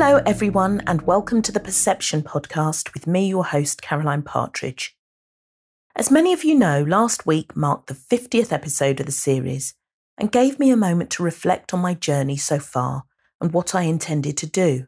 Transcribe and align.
Hello, 0.00 0.22
everyone, 0.24 0.80
and 0.86 1.02
welcome 1.02 1.42
to 1.42 1.50
the 1.50 1.58
Perception 1.58 2.22
Podcast 2.22 2.94
with 2.94 3.08
me, 3.08 3.28
your 3.28 3.46
host, 3.46 3.82
Caroline 3.82 4.22
Partridge. 4.22 4.96
As 5.96 6.08
many 6.08 6.32
of 6.32 6.44
you 6.44 6.54
know, 6.54 6.84
last 6.84 7.26
week 7.26 7.56
marked 7.56 7.88
the 7.88 7.94
50th 7.94 8.52
episode 8.52 9.00
of 9.00 9.06
the 9.06 9.12
series 9.12 9.74
and 10.16 10.30
gave 10.30 10.60
me 10.60 10.70
a 10.70 10.76
moment 10.76 11.10
to 11.10 11.24
reflect 11.24 11.74
on 11.74 11.80
my 11.80 11.94
journey 11.94 12.36
so 12.36 12.60
far 12.60 13.06
and 13.40 13.52
what 13.52 13.74
I 13.74 13.82
intended 13.82 14.36
to 14.36 14.46
do. 14.46 14.86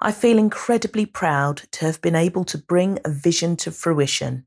I 0.00 0.12
feel 0.12 0.38
incredibly 0.38 1.04
proud 1.04 1.64
to 1.72 1.84
have 1.84 2.00
been 2.00 2.16
able 2.16 2.46
to 2.46 2.56
bring 2.56 2.98
a 3.04 3.10
vision 3.10 3.54
to 3.56 3.70
fruition, 3.70 4.46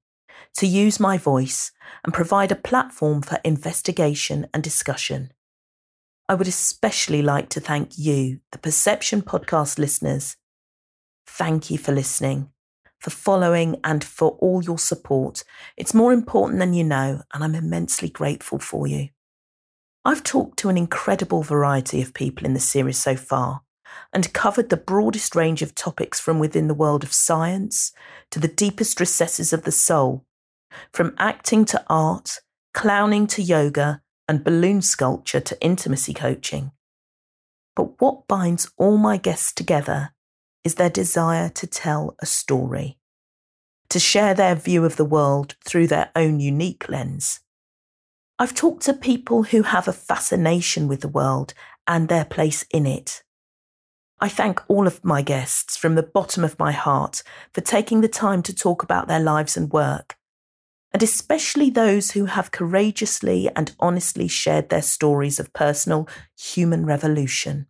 to 0.57 0.65
use 0.65 0.99
my 0.99 1.19
voice 1.19 1.71
and 2.03 2.11
provide 2.11 2.51
a 2.51 2.55
platform 2.55 3.21
for 3.21 3.37
investigation 3.45 4.47
and 4.51 4.63
discussion. 4.63 5.31
I 6.29 6.35
would 6.35 6.47
especially 6.47 7.23
like 7.23 7.49
to 7.49 7.59
thank 7.59 7.97
you, 7.97 8.41
the 8.51 8.59
Perception 8.59 9.23
Podcast 9.23 9.79
listeners. 9.79 10.37
Thank 11.25 11.71
you 11.71 11.79
for 11.79 11.91
listening, 11.91 12.51
for 12.99 13.09
following, 13.09 13.77
and 13.83 14.03
for 14.03 14.37
all 14.39 14.63
your 14.63 14.77
support. 14.77 15.43
It's 15.75 15.95
more 15.95 16.13
important 16.13 16.59
than 16.59 16.75
you 16.75 16.83
know, 16.83 17.23
and 17.33 17.43
I'm 17.43 17.55
immensely 17.55 18.09
grateful 18.09 18.59
for 18.59 18.85
you. 18.85 19.09
I've 20.05 20.23
talked 20.23 20.59
to 20.59 20.69
an 20.69 20.77
incredible 20.77 21.41
variety 21.41 21.99
of 21.99 22.13
people 22.13 22.45
in 22.45 22.53
the 22.53 22.59
series 22.59 22.99
so 22.99 23.15
far 23.15 23.63
and 24.13 24.31
covered 24.31 24.69
the 24.69 24.77
broadest 24.77 25.35
range 25.35 25.63
of 25.63 25.73
topics 25.73 26.19
from 26.19 26.37
within 26.37 26.67
the 26.67 26.75
world 26.75 27.03
of 27.03 27.11
science 27.11 27.91
to 28.29 28.39
the 28.39 28.47
deepest 28.47 28.99
recesses 28.99 29.51
of 29.51 29.63
the 29.63 29.71
soul, 29.71 30.25
from 30.93 31.15
acting 31.17 31.65
to 31.65 31.83
art, 31.89 32.37
clowning 32.75 33.25
to 33.25 33.41
yoga, 33.41 34.03
and 34.29 34.43
balloon 34.43 34.79
sculpture 34.79 35.39
to 35.39 35.59
intimacy 35.59 36.13
coaching. 36.13 36.71
But 37.75 37.99
what 37.99 38.27
binds 38.27 38.69
all 38.77 38.95
my 38.97 39.17
guests 39.17 39.51
together 39.51 40.11
is 40.63 40.75
their 40.75 40.89
desire 40.89 41.49
to 41.49 41.65
tell 41.65 42.15
a 42.21 42.27
story, 42.27 42.99
to 43.89 43.99
share 43.99 44.35
their 44.35 44.53
view 44.53 44.85
of 44.85 44.97
the 44.97 45.05
world 45.05 45.55
through 45.65 45.87
their 45.87 46.11
own 46.15 46.39
unique 46.39 46.87
lens. 46.87 47.39
I've 48.37 48.53
talked 48.53 48.83
to 48.83 48.93
people 48.93 49.43
who 49.43 49.63
have 49.63 49.87
a 49.87 49.93
fascination 49.93 50.87
with 50.87 51.01
the 51.01 51.07
world 51.07 51.55
and 51.87 52.07
their 52.07 52.25
place 52.25 52.65
in 52.69 52.85
it. 52.85 53.23
I 54.19 54.29
thank 54.29 54.61
all 54.69 54.85
of 54.85 55.03
my 55.03 55.23
guests 55.23 55.75
from 55.75 55.95
the 55.95 56.03
bottom 56.03 56.43
of 56.43 56.59
my 56.59 56.71
heart 56.71 57.23
for 57.51 57.61
taking 57.61 58.01
the 58.01 58.07
time 58.07 58.43
to 58.43 58.53
talk 58.53 58.83
about 58.83 59.07
their 59.07 59.19
lives 59.19 59.57
and 59.57 59.71
work 59.71 60.18
and 60.91 61.03
especially 61.03 61.69
those 61.69 62.11
who 62.11 62.25
have 62.25 62.51
courageously 62.51 63.49
and 63.55 63.75
honestly 63.79 64.27
shared 64.27 64.69
their 64.69 64.81
stories 64.81 65.39
of 65.39 65.53
personal 65.53 66.07
human 66.35 66.85
revolution 66.85 67.67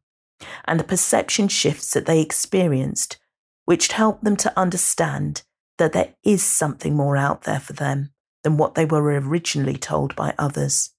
and 0.66 0.80
the 0.80 0.86
perception 0.86 1.48
shifts 1.48 1.92
that 1.94 2.06
they 2.06 2.22
experienced, 2.22 3.18
which 3.66 3.92
helped 3.92 4.24
them 4.24 4.36
to 4.38 4.58
understand 4.58 5.44
that 5.78 5.94
there 5.94 6.14
is 6.24 6.44
something 6.44 6.96
more 6.96 7.18
out 7.18 7.44
there 7.44 7.60
for 7.60 7.74
them 7.74 8.12
than 8.44 8.58
what 8.58 8.76
they 8.76 8.86
were 8.86 9.04
originally 9.20 9.78
told 9.78 10.16
by 10.16 10.34
others. 10.38 10.92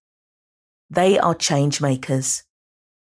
They 0.91 1.19
are 1.19 1.35
change 1.35 1.81
makers, 1.81 2.45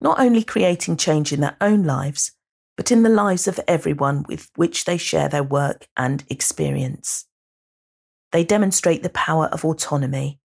not 0.02 0.20
only 0.20 0.44
creating 0.44 0.98
change 0.98 1.34
in 1.34 1.42
their 1.42 1.58
own 1.60 1.84
lives, 1.84 2.32
but 2.78 2.92
in 2.92 3.04
the 3.04 3.10
lives 3.10 3.48
of 3.48 3.60
everyone 3.68 4.24
with 4.28 4.50
which 4.56 4.86
they 4.86 4.98
share 4.98 5.28
their 5.28 5.44
work 5.44 5.88
and 5.98 6.24
experience. 6.30 7.26
They 8.32 8.44
demonstrate 8.44 9.04
the 9.04 9.10
power 9.10 9.48
of 9.48 9.66
autonomy 9.66 10.40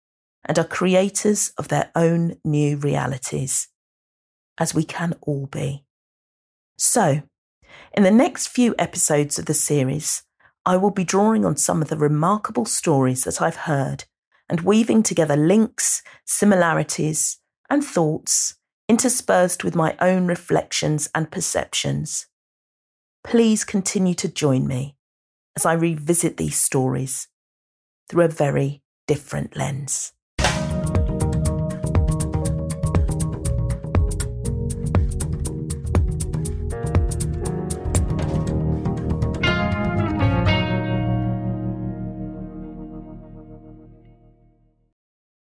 and 0.45 0.57
are 0.57 0.65
creators 0.65 1.51
of 1.57 1.67
their 1.67 1.91
own 1.95 2.35
new 2.43 2.77
realities, 2.77 3.67
as 4.57 4.73
we 4.73 4.83
can 4.83 5.15
all 5.21 5.47
be. 5.47 5.85
So, 6.77 7.23
in 7.93 8.03
the 8.03 8.11
next 8.11 8.47
few 8.47 8.75
episodes 8.77 9.39
of 9.39 9.45
the 9.45 9.53
series, 9.53 10.23
I 10.65 10.77
will 10.77 10.91
be 10.91 11.03
drawing 11.03 11.45
on 11.45 11.57
some 11.57 11.81
of 11.81 11.89
the 11.89 11.97
remarkable 11.97 12.65
stories 12.65 13.23
that 13.23 13.41
I've 13.41 13.55
heard 13.55 14.05
and 14.49 14.61
weaving 14.61 15.03
together 15.03 15.35
links, 15.35 16.03
similarities, 16.25 17.39
and 17.69 17.83
thoughts 17.83 18.55
interspersed 18.89 19.63
with 19.63 19.73
my 19.75 19.95
own 20.01 20.27
reflections 20.27 21.09
and 21.15 21.31
perceptions. 21.31 22.27
Please 23.23 23.63
continue 23.63 24.13
to 24.15 24.27
join 24.27 24.67
me 24.67 24.97
as 25.55 25.65
I 25.65 25.73
revisit 25.73 26.37
these 26.37 26.57
stories 26.57 27.27
through 28.11 28.25
a 28.25 28.27
very 28.27 28.81
different 29.07 29.55
lens. 29.55 30.11